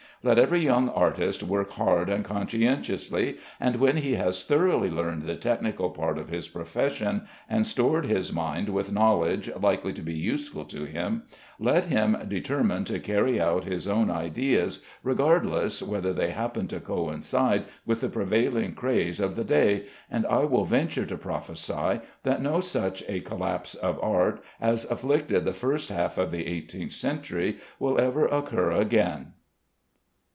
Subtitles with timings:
[0.23, 5.35] Let every young artist work hard and conscientiously, and when he has thoroughly learned the
[5.35, 10.63] technical part of his profession and stored his mind with knowledge likely to be useful
[10.65, 11.23] to him,
[11.57, 17.63] let him determine to carry out his own ideas, regardless whether they happen to coincide
[17.83, 22.59] with the prevailing craze of the day, and I will venture to prophesy that no
[22.59, 27.97] such a collapse of art as afflicted the first half of the eighteenth century will
[27.99, 29.33] ever occur again.